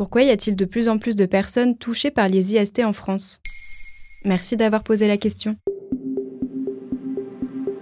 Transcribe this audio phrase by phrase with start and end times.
[0.00, 3.38] Pourquoi y a-t-il de plus en plus de personnes touchées par les IST en France?
[4.24, 5.56] Merci d'avoir posé la question.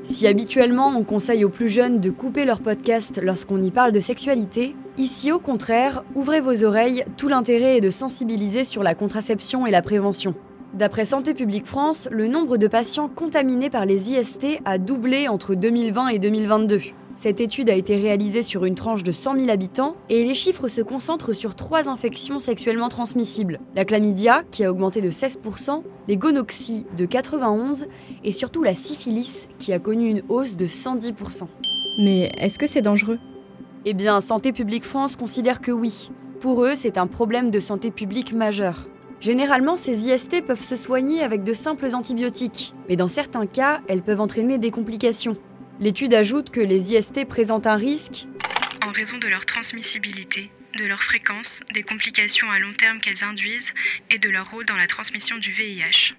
[0.03, 4.00] Si habituellement on conseille aux plus jeunes de couper leur podcast lorsqu'on y parle de
[4.00, 9.64] sexualité, ici au contraire, ouvrez vos oreilles, tout l'intérêt est de sensibiliser sur la contraception
[9.64, 10.35] et la prévention.
[10.75, 15.55] D'après Santé publique France, le nombre de patients contaminés par les IST a doublé entre
[15.55, 16.80] 2020 et 2022.
[17.19, 20.68] Cette étude a été réalisée sur une tranche de 100 000 habitants et les chiffres
[20.68, 23.58] se concentrent sur trois infections sexuellement transmissibles.
[23.75, 27.86] La chlamydia, qui a augmenté de 16%, les gonoxies de 91%
[28.22, 31.49] et surtout la syphilis, qui a connu une hausse de 110%.
[31.99, 33.19] Mais est-ce que c'est dangereux?
[33.84, 36.12] Eh bien, Santé publique France considère que oui.
[36.39, 38.86] Pour eux, c'est un problème de santé publique majeur.
[39.19, 44.03] Généralement, ces IST peuvent se soigner avec de simples antibiotiques, mais dans certains cas, elles
[44.03, 45.36] peuvent entraîner des complications.
[45.81, 48.27] L'étude ajoute que les IST présentent un risque
[48.84, 53.72] en raison de leur transmissibilité, de leur fréquence, des complications à long terme qu'elles induisent
[54.11, 56.14] et de leur rôle dans la transmission du VIH.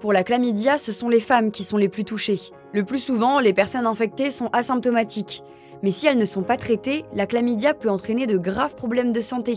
[0.00, 2.38] Pour la chlamydia, ce sont les femmes qui sont les plus touchées.
[2.72, 5.42] Le plus souvent, les personnes infectées sont asymptomatiques.
[5.82, 9.20] Mais si elles ne sont pas traitées, la chlamydia peut entraîner de graves problèmes de
[9.20, 9.54] santé,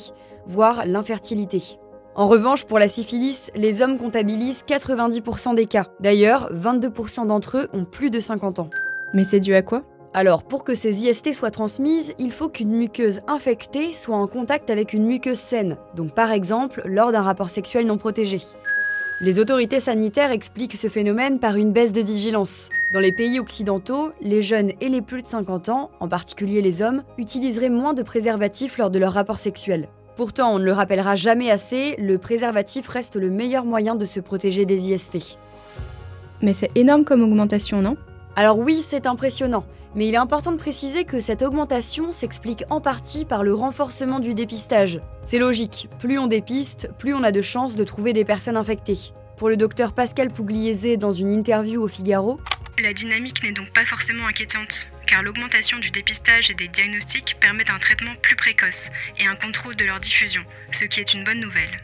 [0.47, 1.61] voire l'infertilité.
[2.15, 5.87] En revanche, pour la syphilis, les hommes comptabilisent 90% des cas.
[5.99, 8.69] D'ailleurs, 22% d'entre eux ont plus de 50 ans.
[9.13, 9.83] Mais c'est dû à quoi?
[10.13, 14.71] Alors, pour que ces IST soient transmises, il faut qu'une muqueuse infectée soit en contact
[14.71, 18.41] avec une muqueuse saine, donc par exemple lors d'un rapport sexuel non protégé.
[19.21, 22.69] Les autorités sanitaires expliquent ce phénomène par une baisse de vigilance.
[22.93, 26.81] Dans les pays occidentaux, les jeunes et les plus de 50 ans, en particulier les
[26.81, 29.89] hommes, utiliseraient moins de préservatifs lors de leur rapport sexuel.
[30.19, 34.19] Pourtant, on ne le rappellera jamais assez, le préservatif reste le meilleur moyen de se
[34.19, 35.37] protéger des IST.
[36.41, 37.95] Mais c'est énorme comme augmentation, non?
[38.35, 39.63] Alors oui, c'est impressionnant,
[39.95, 44.19] mais il est important de préciser que cette augmentation s'explique en partie par le renforcement
[44.19, 44.99] du dépistage.
[45.23, 49.13] C'est logique, plus on dépiste, plus on a de chances de trouver des personnes infectées.
[49.37, 52.41] Pour le docteur Pascal Pougliese dans une interview au Figaro,
[52.83, 57.69] la dynamique n'est donc pas forcément inquiétante, car l'augmentation du dépistage et des diagnostics permet
[57.71, 61.39] un traitement plus précoce et un contrôle de leur diffusion, ce qui est une bonne
[61.39, 61.81] nouvelle.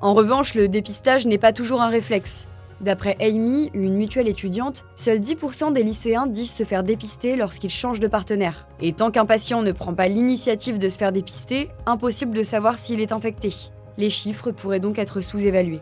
[0.00, 2.48] En revanche, le dépistage n'est pas toujours un réflexe.
[2.80, 8.00] D'après Amy, une mutuelle étudiante, seuls 10% des lycéens disent se faire dépister lorsqu'ils changent
[8.00, 8.66] de partenaire.
[8.80, 12.78] Et tant qu'un patient ne prend pas l'initiative de se faire dépister, impossible de savoir
[12.78, 13.54] s'il est infecté.
[13.96, 15.80] Les chiffres pourraient donc être sous-évalués.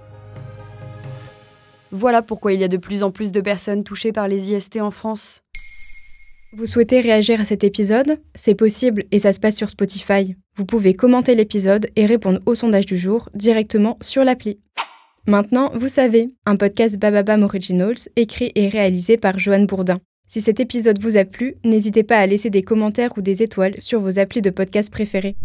[1.92, 4.82] Voilà pourquoi il y a de plus en plus de personnes touchées par les IST
[4.82, 5.42] en France.
[6.52, 8.18] Vous souhaitez réagir à cet épisode?
[8.34, 10.34] C'est possible et ça se passe sur Spotify.
[10.56, 14.58] Vous pouvez commenter l'épisode et répondre au sondage du jour directement sur l'appli.
[15.28, 20.00] Maintenant, vous savez, un podcast Bababam Originals écrit et réalisé par Joanne Bourdin.
[20.26, 23.80] Si cet épisode vous a plu, n'hésitez pas à laisser des commentaires ou des étoiles
[23.80, 25.36] sur vos applis de podcast préférés.